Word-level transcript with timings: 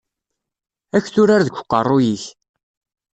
Ad 0.95 1.01
k-turar 1.03 1.41
deg 1.43 1.55
uqerruy-ik. 1.61 2.23